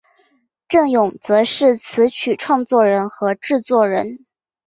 [0.67, 4.25] 振永则是词曲创作人和制作人。